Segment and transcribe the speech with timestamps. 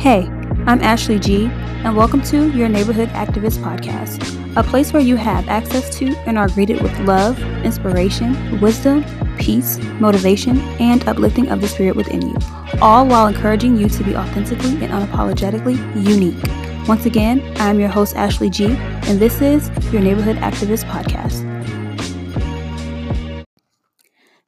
[0.00, 0.22] Hey,
[0.64, 1.44] I'm Ashley G,
[1.84, 6.38] and welcome to your Neighborhood Activist Podcast, a place where you have access to and
[6.38, 9.04] are greeted with love, inspiration, wisdom,
[9.36, 12.34] peace, motivation, and uplifting of the spirit within you,
[12.80, 16.88] all while encouraging you to be authentically and unapologetically unique.
[16.88, 21.44] Once again, I'm your host, Ashley G, and this is your Neighborhood Activist Podcast.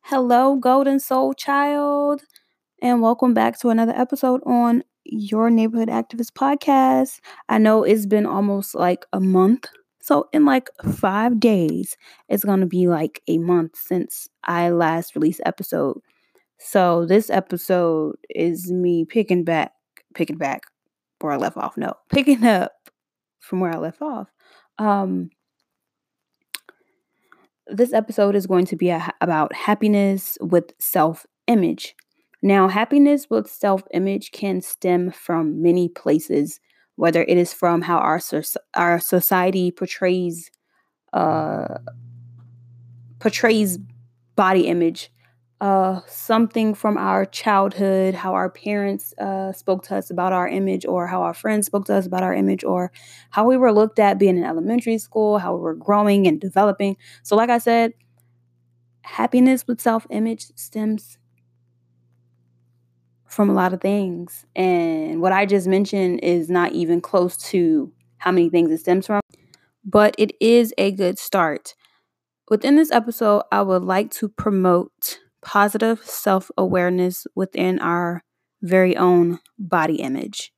[0.01, 2.23] Hello, Golden Soul Child,
[2.81, 4.83] and welcome back to another episode on
[5.13, 7.21] your Neighborhood Activist Podcast.
[7.49, 9.67] I know it's been almost like a month.
[10.01, 11.97] So, in like five days,
[12.29, 16.01] it's going to be like a month since I last released episode.
[16.59, 19.73] So, this episode is me picking back,
[20.15, 20.63] picking back
[21.21, 21.77] where I left off.
[21.77, 22.73] No, picking up
[23.39, 24.29] from where I left off.
[24.79, 25.31] Um,
[27.67, 31.95] this episode is going to be a, about happiness with self image.
[32.43, 36.59] Now, happiness with self image can stem from many places,
[36.97, 38.21] whether it is from how our,
[38.75, 40.51] our society portrays
[41.13, 41.79] uh,
[43.21, 43.79] portrays
[44.35, 45.13] body image,
[45.61, 50.85] uh, something from our childhood, how our parents uh, spoke to us about our image,
[50.85, 52.91] or how our friends spoke to us about our image, or
[53.31, 56.97] how we were looked at being in elementary school, how we were growing and developing.
[57.23, 57.93] So, like I said,
[59.03, 61.19] happiness with self image stems
[63.33, 64.45] from a lot of things.
[64.55, 69.07] And what I just mentioned is not even close to how many things it stems
[69.07, 69.23] from,
[69.83, 71.75] but it is a good start.
[72.51, 78.23] Within this episode, I would like to promote positive self awareness within our
[78.61, 80.53] very own body image.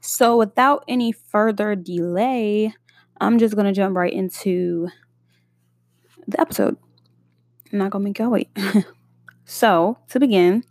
[0.00, 2.72] So, without any further delay,
[3.20, 4.88] I'm just going to jump right into
[6.28, 6.76] the episode.
[7.72, 8.56] I'm not going to make y'all wait.
[9.44, 10.62] so, to begin,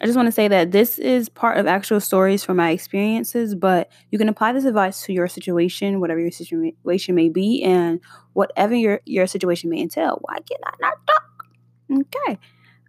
[0.00, 3.54] I just want to say that this is part of actual stories from my experiences,
[3.54, 8.00] but you can apply this advice to your situation, whatever your situation may be, and
[8.32, 10.18] whatever your, your situation may entail.
[10.22, 11.46] Why can I not talk?
[11.92, 12.38] Okay.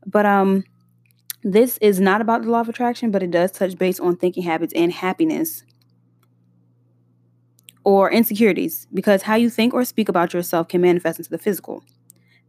[0.05, 0.63] But um
[1.43, 4.41] this is not about the law of attraction, but it does touch base on thinking
[4.41, 5.63] habits and happiness
[7.83, 11.83] or insecurities because how you think or speak about yourself can manifest into the physical.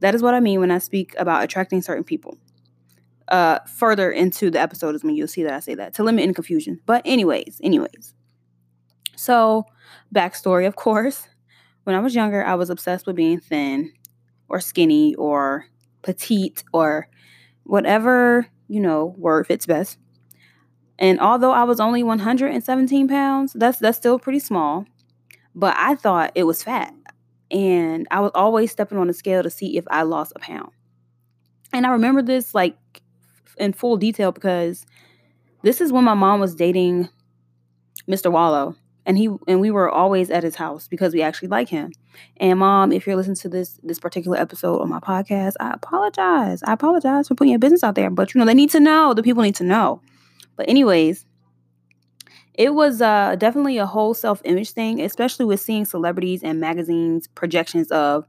[0.01, 2.39] That is what I mean when I speak about attracting certain people
[3.29, 6.23] uh further into the episode is when you'll see that I say that to limit
[6.23, 6.81] any confusion.
[6.87, 8.15] But anyways, anyways.
[9.17, 9.65] So
[10.15, 11.29] backstory, of course.
[11.85, 13.93] When I was younger, I was obsessed with being thin
[14.49, 15.67] or skinny or
[16.03, 17.09] petite or
[17.65, 19.99] whatever, you know, word fits best.
[20.99, 24.87] And although I was only 117 pounds, that's that's still pretty small.
[25.55, 26.95] But I thought it was fat.
[27.51, 30.71] And I was always stepping on the scale to see if I lost a pound.
[31.73, 32.77] And I remember this like
[33.57, 34.87] in full detail because
[35.63, 37.09] this is when my mom was dating
[38.09, 38.31] Mr.
[38.31, 41.93] Wallow and he and we were always at his house because we actually like him.
[42.39, 46.63] And mom, if you're listening to this this particular episode of my podcast, I apologize.
[46.65, 49.15] I apologize for putting your business out there, but you know they need to know.
[49.15, 50.03] The people need to know.
[50.57, 51.25] But anyways,
[52.55, 57.29] it was uh, definitely a whole self image thing, especially with seeing celebrities and magazines
[57.29, 58.27] projections of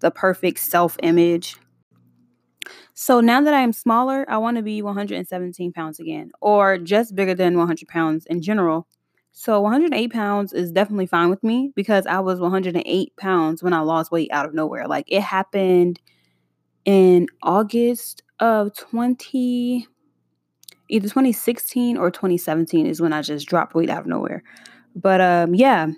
[0.00, 1.56] the perfect self image
[2.94, 7.14] so now that I am smaller, I want to be 117 pounds again, or just
[7.14, 8.86] bigger than 100 pounds in general.
[9.32, 13.80] So 108 pounds is definitely fine with me because I was 108 pounds when I
[13.80, 14.86] lost weight out of nowhere.
[14.86, 16.00] Like it happened
[16.84, 19.86] in August of 20,
[20.90, 24.42] either 2016 or 2017 is when I just dropped weight out of nowhere.
[24.94, 25.88] But um, yeah,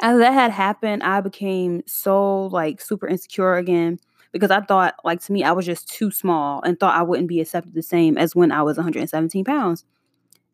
[0.00, 3.98] as that had happened, I became so like super insecure again
[4.32, 7.28] because I thought, like, to me, I was just too small and thought I wouldn't
[7.28, 9.84] be accepted the same as when I was 117 pounds.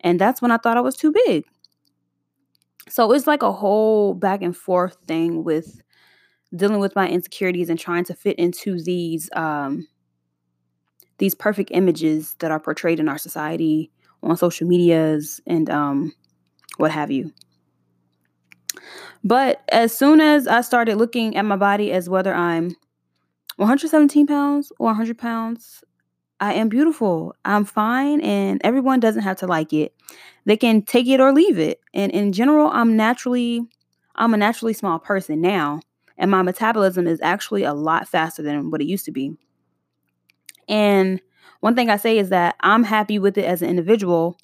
[0.01, 1.45] And that's when I thought I was too big.
[2.89, 5.81] So it's like a whole back and forth thing with
[6.55, 9.89] dealing with my insecurities and trying to fit into these um
[11.19, 13.91] these perfect images that are portrayed in our society
[14.23, 16.15] on social medias and um
[16.77, 17.33] what have you.
[19.25, 22.77] But as soon as I started looking at my body as whether I'm
[23.57, 25.83] 117 pounds or 100 pounds,
[26.41, 27.35] I am beautiful.
[27.45, 29.95] I'm fine, and everyone doesn't have to like it.
[30.45, 31.81] They can take it or leave it.
[31.95, 33.63] And in general, I'm naturally,
[34.15, 35.81] I'm a naturally small person now,
[36.19, 39.37] and my metabolism is actually a lot faster than what it used to be.
[40.69, 41.21] And
[41.61, 44.37] one thing I say is that I'm happy with it as an individual.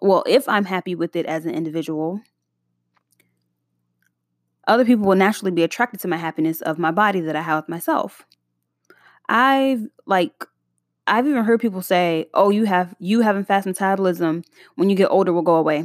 [0.00, 2.20] Well, if I'm happy with it as an individual,
[4.66, 7.64] other people will naturally be attracted to my happiness of my body that I have
[7.64, 8.24] with myself.
[9.28, 10.44] I've like
[11.06, 14.42] I've even heard people say, "Oh, you have you having fast metabolism
[14.76, 15.84] when you get older will go away."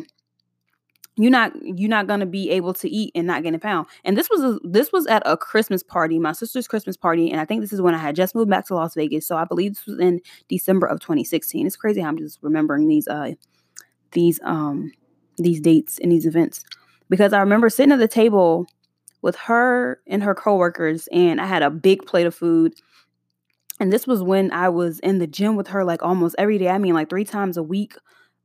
[1.17, 3.87] You're not you're not gonna be able to eat and not gain a pound.
[4.05, 7.41] And this was a, this was at a Christmas party, my sister's Christmas party, and
[7.41, 9.27] I think this is when I had just moved back to Las Vegas.
[9.27, 11.67] So I believe this was in December of 2016.
[11.67, 13.33] It's crazy how I'm just remembering these uh
[14.11, 14.93] these um
[15.37, 16.63] these dates and these events
[17.09, 18.67] because I remember sitting at the table
[19.21, 22.73] with her and her coworkers, and I had a big plate of food
[23.79, 26.69] and this was when I was in the gym with her like almost every day.
[26.69, 27.95] I mean, like three times a week,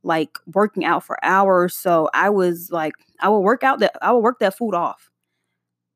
[0.03, 1.75] like working out for hours.
[1.75, 5.09] So I was like, I would work out that I would work that food off.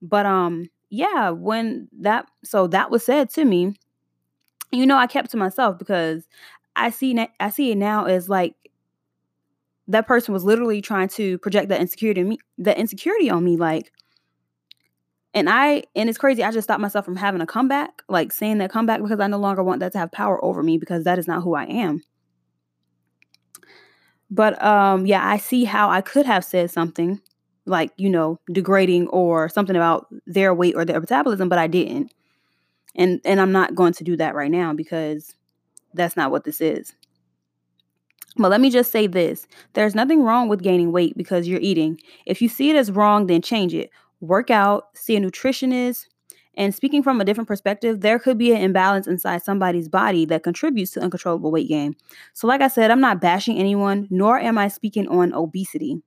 [0.01, 3.75] But um, yeah, when that so that was said to me,
[4.71, 6.27] you know, I kept to myself because
[6.75, 8.55] I see I see it now as like
[9.89, 13.91] that person was literally trying to project that insecurity me, that insecurity on me, like
[15.33, 16.43] and I and it's crazy.
[16.43, 19.37] I just stopped myself from having a comeback, like saying that comeback because I no
[19.37, 22.01] longer want that to have power over me because that is not who I am.
[24.31, 27.19] But um yeah, I see how I could have said something
[27.65, 32.11] like, you know, degrading or something about their weight or their metabolism, but I didn't.
[32.95, 35.35] And and I'm not going to do that right now because
[35.93, 36.93] that's not what this is.
[38.39, 41.99] But let me just say this there's nothing wrong with gaining weight because you're eating.
[42.25, 43.91] If you see it as wrong, then change it
[44.21, 46.05] work out, see a nutritionist.
[46.55, 50.43] And speaking from a different perspective, there could be an imbalance inside somebody's body that
[50.43, 51.95] contributes to uncontrollable weight gain.
[52.33, 56.01] So, like I said, I'm not bashing anyone, nor am I speaking on obesity,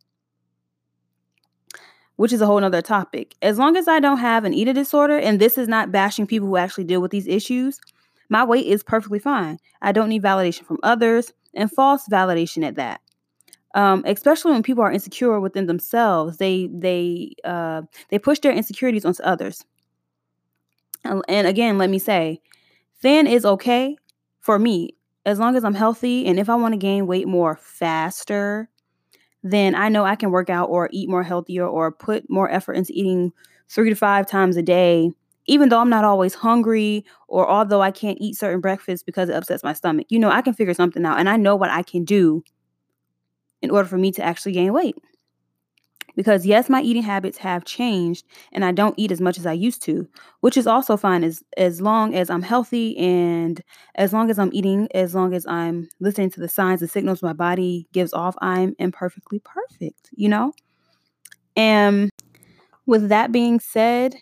[2.17, 3.35] which is a whole nother topic.
[3.41, 6.49] As long as I don't have an eating disorder, and this is not bashing people
[6.49, 7.81] who actually deal with these issues,
[8.29, 9.59] my weight is perfectly fine.
[9.81, 13.01] I don't need validation from others and false validation at that.
[13.75, 19.05] Um, especially when people are insecure within themselves they they uh, they push their insecurities
[19.05, 19.65] onto others.
[21.05, 22.41] And, and again let me say
[23.01, 23.97] thin is okay
[24.41, 24.97] for me.
[25.25, 28.69] As long as i'm healthy and if i want to gain weight more faster
[29.45, 32.73] then i know i can work out or eat more healthier or put more effort
[32.75, 33.33] into eating
[33.69, 35.13] three to five times a day
[35.47, 39.35] even though i'm not always hungry or although i can't eat certain breakfasts because it
[39.35, 41.83] upsets my stomach you know i can figure something out and i know what i
[41.83, 42.43] can do
[43.63, 44.97] in order for me to actually gain weight.
[46.15, 49.55] Because yes, my eating habits have changed and I don't eat as much as I
[49.55, 50.07] used to,
[50.41, 53.63] which is also fine as as long as I'm healthy and
[53.95, 57.23] as long as I'm eating, as long as I'm listening to the signs and signals
[57.23, 60.53] my body gives off, I'm imperfectly perfect, you know?
[61.57, 62.11] And
[62.87, 64.17] with that being said,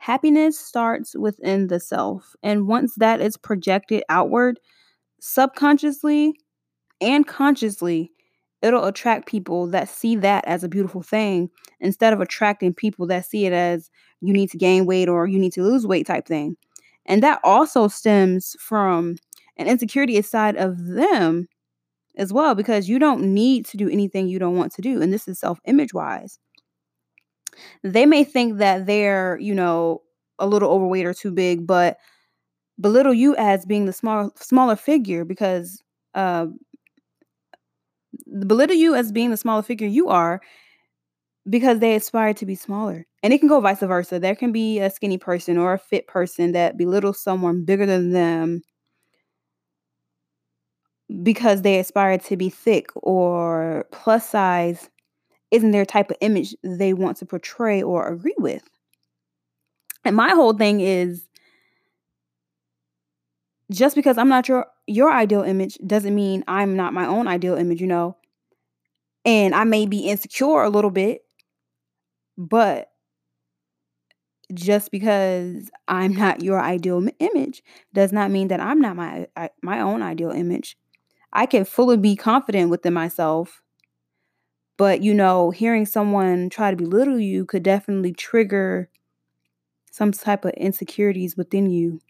[0.00, 2.34] happiness starts within the self.
[2.42, 4.58] And once that is projected outward,
[5.20, 6.34] subconsciously
[7.02, 8.10] and consciously,
[8.62, 11.50] it'll attract people that see that as a beautiful thing
[11.80, 13.90] instead of attracting people that see it as
[14.22, 16.56] you need to gain weight or you need to lose weight type thing.
[17.04, 19.16] And that also stems from
[19.58, 21.46] an insecurity side of them
[22.16, 25.12] as well because you don't need to do anything you don't want to do and
[25.12, 26.38] this is self-image wise.
[27.82, 30.02] They may think that they're, you know,
[30.38, 31.98] a little overweight or too big, but
[32.80, 35.82] belittle you as being the small smaller figure because
[36.14, 36.46] uh,
[38.46, 40.40] belittle you as being the smaller figure you are
[41.48, 43.06] because they aspire to be smaller.
[43.22, 44.18] And it can go vice versa.
[44.18, 48.12] There can be a skinny person or a fit person that belittles someone bigger than
[48.12, 48.62] them
[51.22, 54.88] because they aspire to be thick or plus size
[55.50, 58.62] isn't their type of image they want to portray or agree with.
[60.04, 61.26] And my whole thing is
[63.70, 67.56] just because I'm not your your ideal image doesn't mean I'm not my own ideal
[67.56, 68.16] image, you know.
[69.24, 71.22] And I may be insecure a little bit,
[72.36, 72.88] but
[74.52, 79.28] just because I'm not your ideal image does not mean that I'm not my
[79.62, 80.76] my own ideal image.
[81.32, 83.62] I can fully be confident within myself,
[84.80, 88.88] but you know, hearing someone try to belittle you could definitely trigger
[89.90, 92.00] some type of insecurities within you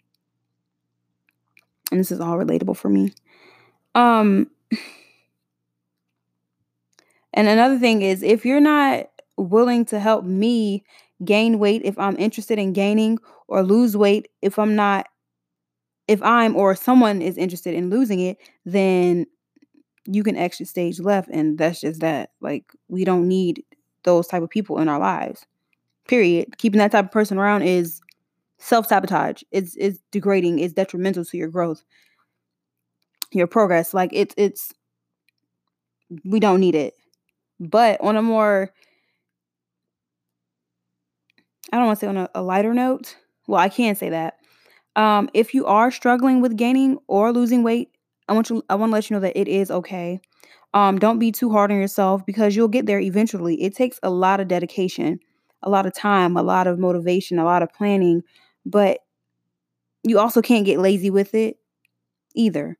[1.91, 3.11] and this is all relatable for me.
[3.93, 4.49] Um
[7.33, 10.85] and another thing is if you're not willing to help me
[11.25, 15.07] gain weight if I'm interested in gaining or lose weight if I'm not
[16.07, 19.25] if I'm or someone is interested in losing it, then
[20.05, 22.31] you can exit stage left and that's just that.
[22.41, 23.63] Like we don't need
[24.03, 25.45] those type of people in our lives.
[26.07, 26.57] Period.
[26.57, 28.01] Keeping that type of person around is
[28.57, 29.43] self sabotage.
[29.51, 30.59] It's it's degrading.
[30.59, 31.83] It's detrimental to your growth,
[33.31, 33.93] your progress.
[33.93, 34.73] Like it's it's
[36.25, 36.95] we don't need it.
[37.59, 38.71] But on a more
[41.71, 43.15] I don't want to say on a, a lighter note.
[43.47, 44.37] Well, I can say that.
[44.95, 47.91] Um, if you are struggling with gaining or losing weight,
[48.31, 50.21] I want you I want to let you know that it is okay.
[50.73, 53.61] Um, don't be too hard on yourself because you'll get there eventually.
[53.61, 55.19] It takes a lot of dedication,
[55.61, 58.23] a lot of time, a lot of motivation, a lot of planning,
[58.65, 58.99] but
[60.03, 61.57] you also can't get lazy with it
[62.33, 62.77] either.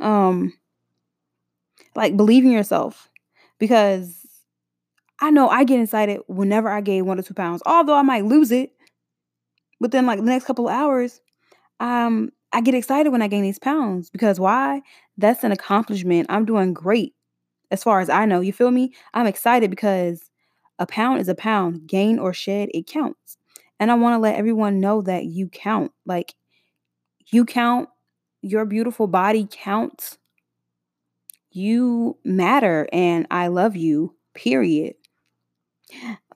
[0.00, 0.54] Um
[1.94, 3.08] like believe in yourself
[3.60, 4.26] because
[5.20, 8.24] I know I get excited whenever I gain one or two pounds, although I might
[8.24, 8.72] lose it
[9.78, 11.20] within like the next couple of hours.
[11.78, 14.82] Um, I get excited when I gain these pounds because why?
[15.16, 16.26] That's an accomplishment.
[16.28, 17.14] I'm doing great
[17.70, 18.40] as far as I know.
[18.40, 18.92] You feel me?
[19.14, 20.30] I'm excited because
[20.78, 23.36] a pound is a pound, gain or shed, it counts.
[23.78, 25.92] And I want to let everyone know that you count.
[26.04, 26.34] Like,
[27.26, 27.88] you count,
[28.42, 30.18] your beautiful body counts.
[31.52, 34.94] You matter, and I love you, period.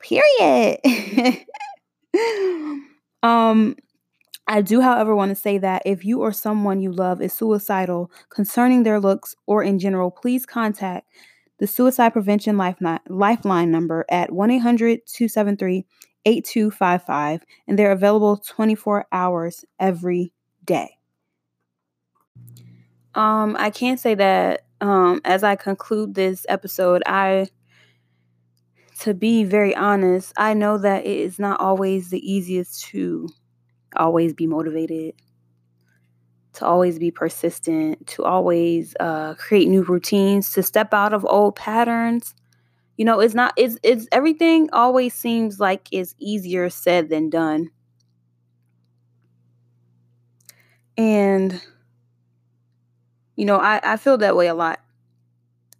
[0.00, 0.80] Period.
[3.22, 3.76] um,
[4.46, 8.10] I do, however, want to say that if you or someone you love is suicidal
[8.28, 11.08] concerning their looks or in general, please contact
[11.58, 15.86] the Suicide Prevention Lifeline number at 1 800 273
[16.26, 20.32] 8255, and they're available 24 hours every
[20.64, 20.98] day.
[23.14, 27.46] Um, I can't say that um, as I conclude this episode, I,
[29.00, 33.28] to be very honest, I know that it is not always the easiest to
[33.96, 35.14] always be motivated,
[36.54, 41.56] to always be persistent, to always uh, create new routines, to step out of old
[41.56, 42.34] patterns.
[42.96, 47.70] You know, it's not, it's, it's everything always seems like it's easier said than done.
[50.96, 51.60] And,
[53.36, 54.80] you know, I, I feel that way a lot.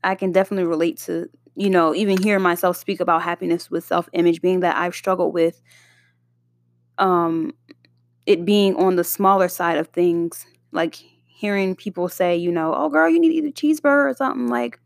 [0.02, 4.08] I can definitely relate to, you know, even hearing myself speak about happiness with self
[4.12, 5.60] image, being that I've struggled with
[6.98, 7.52] um
[8.26, 12.88] it being on the smaller side of things, like hearing people say, you know, oh
[12.88, 14.78] girl, you need to eat a cheeseburger or something like,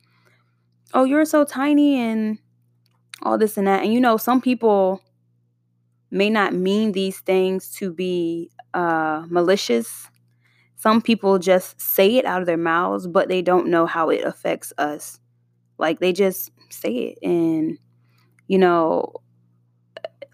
[0.94, 2.38] oh, you're so tiny and
[3.22, 3.84] all this and that.
[3.84, 5.02] And you know, some people
[6.10, 10.08] may not mean these things to be uh, malicious.
[10.76, 14.24] Some people just say it out of their mouths, but they don't know how it
[14.24, 15.18] affects us.
[15.78, 17.18] Like they just say it.
[17.22, 17.78] And,
[18.46, 19.12] you know,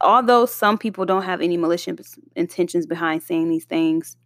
[0.05, 4.17] although some people don't have any malicious intentions behind saying these things,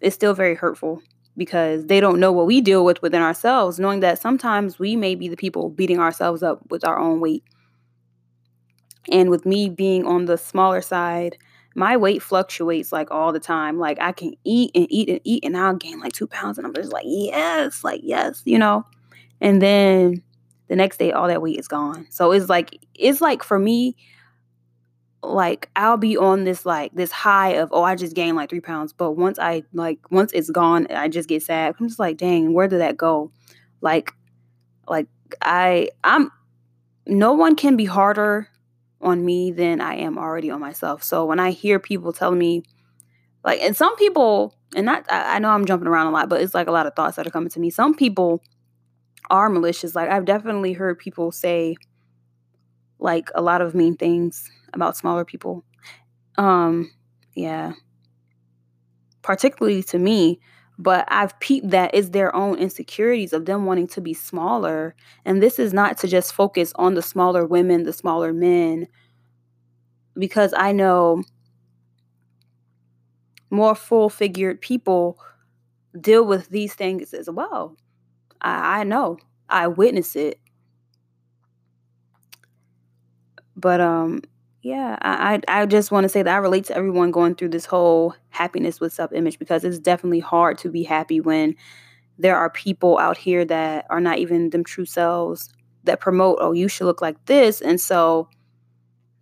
[0.00, 1.02] it's still very hurtful
[1.36, 5.14] because they don't know what we deal with within ourselves, knowing that sometimes we may
[5.14, 7.44] be the people beating ourselves up with our own weight.
[9.10, 11.38] And with me being on the smaller side,
[11.74, 13.78] my weight fluctuates like all the time.
[13.78, 16.66] Like I can eat and eat and eat, and I'll gain like two pounds, and
[16.66, 18.84] I'm just like, yes, like yes, you know.
[19.40, 20.22] And then
[20.70, 22.06] the next day all that weight is gone.
[22.10, 23.96] So it's like it's like for me,
[25.20, 28.60] like I'll be on this like this high of oh I just gained like three
[28.60, 31.74] pounds, but once I like once it's gone, I just get sad.
[31.78, 33.32] I'm just like dang, where did that go?
[33.80, 34.12] Like,
[34.86, 35.08] like
[35.42, 36.30] I I'm
[37.04, 38.48] no one can be harder
[39.00, 41.02] on me than I am already on myself.
[41.02, 42.62] So when I hear people telling me
[43.44, 46.40] like and some people and not I, I know I'm jumping around a lot, but
[46.40, 47.70] it's like a lot of thoughts that are coming to me.
[47.70, 48.40] Some people
[49.30, 49.94] are malicious.
[49.94, 51.76] Like I've definitely heard people say
[52.98, 55.64] like a lot of mean things about smaller people.
[56.36, 56.90] Um
[57.34, 57.72] yeah.
[59.22, 60.40] Particularly to me,
[60.78, 64.94] but I've peeped that it's their own insecurities of them wanting to be smaller.
[65.26, 68.88] And this is not to just focus on the smaller women, the smaller men,
[70.18, 71.22] because I know
[73.50, 75.18] more full figured people
[76.00, 77.76] deal with these things as well.
[78.40, 79.18] I, I know.
[79.48, 80.38] I witness it.
[83.56, 84.22] But um
[84.62, 87.66] yeah, I I just want to say that I relate to everyone going through this
[87.66, 91.56] whole happiness with self-image because it's definitely hard to be happy when
[92.18, 95.48] there are people out here that are not even them true selves
[95.84, 97.62] that promote, oh, you should look like this.
[97.62, 98.28] And so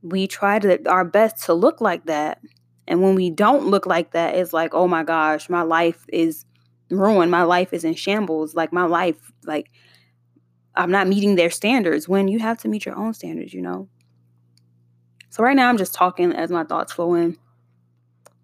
[0.02, 2.40] we try to our best to look like that.
[2.88, 6.44] And when we don't look like that, it's like, oh my gosh, my life is
[6.90, 7.30] ruined.
[7.30, 8.54] My life is in shambles.
[8.54, 9.70] Like my life, like
[10.74, 13.88] I'm not meeting their standards when you have to meet your own standards, you know?
[15.30, 17.36] So right now I'm just talking as my thoughts flow in.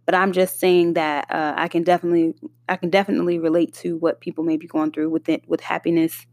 [0.04, 2.34] But I'm just saying that uh, I can definitely
[2.68, 6.26] I can definitely relate to what people may be going through with it, with happiness,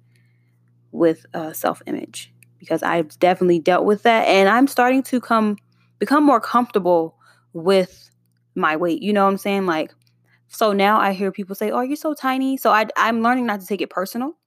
[0.92, 5.58] with uh, self image, because I've definitely dealt with that, and I'm starting to come
[6.00, 7.16] become more comfortable
[7.54, 8.10] with
[8.56, 9.02] my weight.
[9.02, 9.66] You know what I'm saying?
[9.68, 9.94] Like
[10.52, 13.62] so now I hear people say, "Oh, you're so tiny." So I I'm learning not
[13.62, 14.38] to take it personal.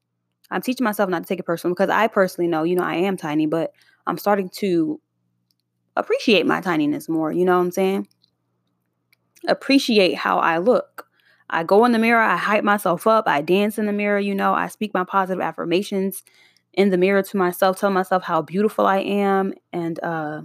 [0.50, 2.96] I'm teaching myself not to take it personal because I personally know, you know, I
[2.96, 3.72] am tiny, but
[4.06, 5.00] I'm starting to
[5.96, 7.32] appreciate my tininess more.
[7.32, 8.08] You know what I'm saying?
[9.48, 11.06] appreciate how I look.
[11.50, 14.34] I go in the mirror, I hype myself up, I dance in the mirror, you
[14.34, 16.22] know, I speak my positive affirmations
[16.72, 19.52] in the mirror to myself, tell myself how beautiful I am.
[19.72, 20.42] And, uh,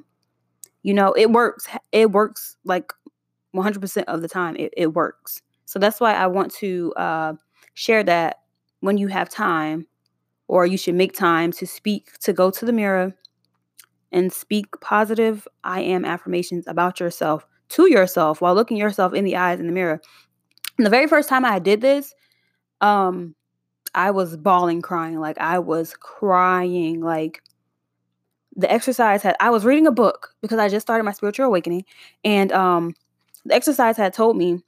[0.83, 1.67] you know, it works.
[1.91, 2.93] It works like
[3.55, 4.55] 100% of the time.
[4.57, 5.41] It, it works.
[5.69, 7.33] So that's why I want to uh,
[7.75, 8.39] share that
[8.79, 9.85] when you have time,
[10.47, 13.13] or you should make time to speak, to go to the mirror
[14.11, 19.35] and speak positive I am affirmations about yourself to yourself while looking yourself in the
[19.35, 20.01] eyes in the mirror.
[20.79, 22.15] And the very first time I did this,
[22.81, 23.35] um,
[23.93, 25.19] I was bawling, crying.
[25.19, 26.99] Like I was crying.
[26.99, 27.43] Like
[28.55, 31.85] the exercise had I was reading a book because I just started my spiritual awakening.
[32.23, 32.95] And um
[33.45, 34.63] the exercise had told me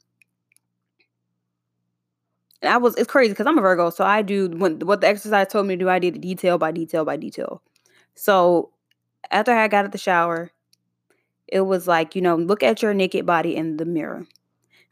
[2.61, 5.07] and I was it's crazy because I'm a Virgo, so I do when what the
[5.07, 7.61] exercise told me to do, I did detail by detail by detail.
[8.15, 8.71] So
[9.31, 10.51] after I got out the shower,
[11.47, 14.25] it was like, you know, look at your naked body in the mirror.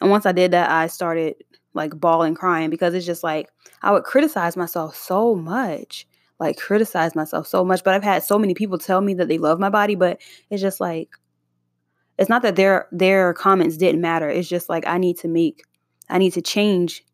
[0.01, 1.35] And once I did that, I started
[1.73, 3.49] like bawling, crying because it's just like
[3.81, 6.07] I would criticize myself so much,
[6.39, 7.83] like criticize myself so much.
[7.83, 10.61] But I've had so many people tell me that they love my body, but it's
[10.61, 11.09] just like
[12.17, 14.29] it's not that their their comments didn't matter.
[14.29, 15.63] It's just like I need to make
[16.09, 17.05] I need to change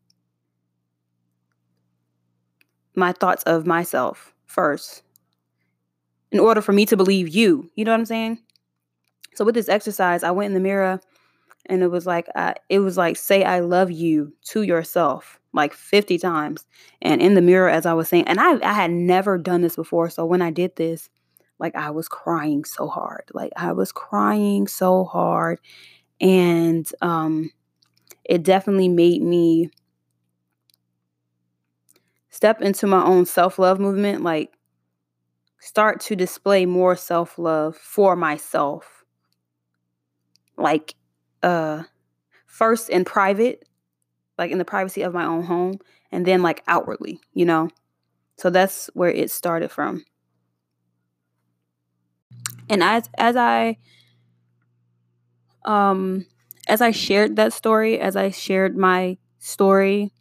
[2.96, 5.02] my thoughts of myself first
[6.32, 7.70] in order for me to believe you.
[7.74, 8.38] You know what I'm saying?
[9.34, 11.00] So with this exercise, I went in the mirror
[11.66, 15.72] and it was like uh, it was like say I love you to yourself like
[15.72, 16.66] 50 times
[17.02, 19.76] and in the mirror as I was saying and I I had never done this
[19.76, 21.08] before so when I did this
[21.58, 25.58] like I was crying so hard like I was crying so hard
[26.20, 27.50] and um
[28.24, 29.70] it definitely made me
[32.36, 34.52] step into my own self-love movement like
[35.58, 39.04] start to display more self-love for myself.
[40.58, 40.94] Like
[41.42, 41.84] uh
[42.46, 43.66] first in private
[44.36, 45.78] like in the privacy of my own home
[46.12, 47.70] and then like outwardly you know?
[48.36, 50.04] So that's where it started from.
[52.68, 53.78] And as as i
[55.64, 56.26] um
[56.68, 60.12] as i shared that story as i shared my story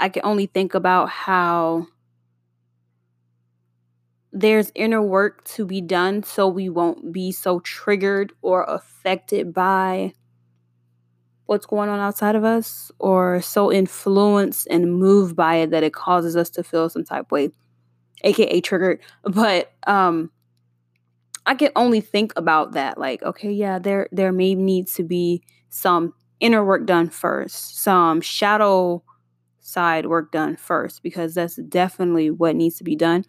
[0.00, 1.86] i can only think about how
[4.32, 10.12] there's inner work to be done so we won't be so triggered or affected by
[11.46, 15.94] what's going on outside of us or so influenced and moved by it that it
[15.94, 17.50] causes us to feel some type way
[18.22, 19.00] aka triggered.
[19.24, 20.30] But um
[21.46, 25.42] i can only think about that like okay yeah there there may need to be
[25.70, 29.02] some inner work done first some shadow
[29.68, 33.24] side work done first because that's definitely what needs to be done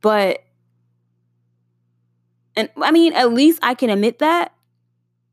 [0.00, 0.40] but
[2.56, 4.52] and I mean, at least I can admit that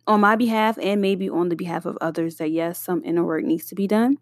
[0.08, 3.43] on my behalf and maybe on the behalf of others that yes, some inner work
[3.43, 4.17] needs to be done.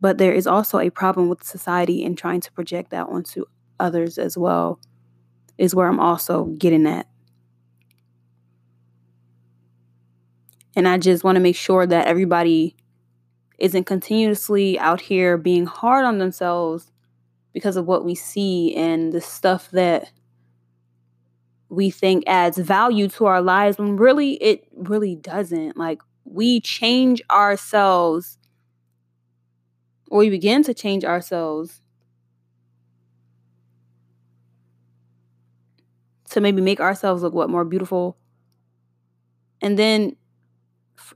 [0.00, 3.44] But there is also a problem with society and trying to project that onto
[3.78, 4.80] others as well,
[5.58, 7.06] is where I'm also getting at.
[10.74, 12.74] And I just want to make sure that everybody
[13.62, 16.90] isn't continuously out here being hard on themselves
[17.52, 20.10] because of what we see and the stuff that
[21.68, 25.76] we think adds value to our lives when really it really doesn't.
[25.76, 28.36] Like we change ourselves
[30.10, 31.80] or we begin to change ourselves
[36.30, 38.16] to maybe make ourselves look what more beautiful
[39.60, 40.16] and then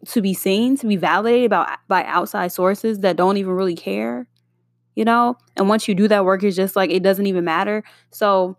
[0.07, 4.29] to be seen to be validated by by outside sources that don't even really care
[4.97, 5.37] you know?
[5.57, 7.85] And once you do that work, it's just like it doesn't even matter.
[8.11, 8.57] So,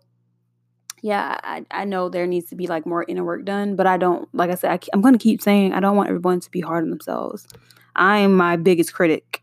[1.02, 3.98] yeah, I, I know there needs to be like more inner work done, but I
[3.98, 6.50] don't, like I said, I, I'm going to keep saying I don't want everyone to
[6.50, 7.46] be hard on themselves.
[7.94, 9.42] I am my biggest critic,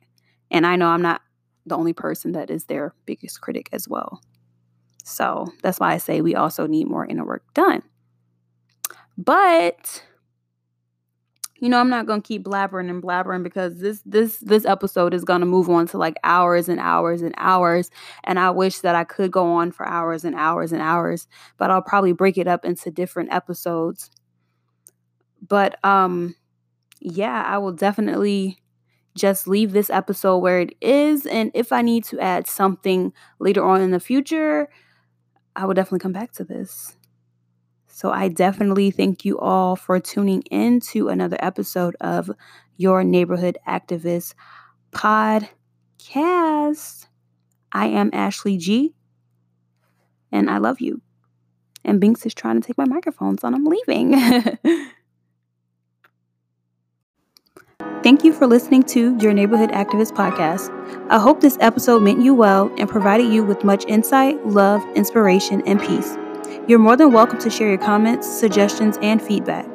[0.49, 1.21] and I know I'm not
[1.65, 4.21] the only person that is their biggest critic as well.
[5.03, 7.83] So that's why I say we also need more inner work done.
[9.17, 10.03] But
[11.65, 15.23] you know, I'm not gonna keep blabbering and blabbering because this this this episode is
[15.23, 17.89] gonna move on to like hours and hours and hours.
[18.23, 21.71] And I wish that I could go on for hours and hours and hours, but
[21.71, 24.11] I'll probably break it up into different episodes.
[25.41, 26.35] But um
[26.99, 28.59] yeah, I will definitely
[29.15, 31.25] just leave this episode where it is.
[31.25, 34.69] And if I need to add something later on in the future,
[35.55, 36.95] I will definitely come back to this.
[37.95, 42.29] So I definitely thank you all for tuning in to another episode of
[42.75, 44.33] Your Neighborhood Activist
[44.91, 45.47] podcast.
[47.71, 48.93] I am Ashley G,
[50.29, 51.01] and I love you.
[51.85, 54.11] And Binks is trying to take my microphone, so I'm leaving.
[58.03, 60.69] Thank you for listening to Your Neighborhood Activist podcast.
[61.09, 65.63] I hope this episode meant you well and provided you with much insight, love, inspiration,
[65.65, 66.17] and peace.
[66.67, 69.65] You're more than welcome to share your comments, suggestions, and feedback.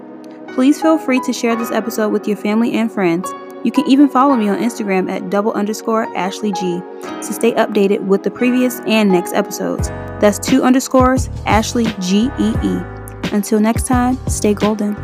[0.54, 3.32] Please feel free to share this episode with your family and friends.
[3.62, 8.00] You can even follow me on Instagram at double underscore Ashley G to stay updated
[8.00, 9.88] with the previous and next episodes.
[10.20, 12.78] That's two underscores Ashley G E E.
[13.32, 14.96] Until next time, stay golden.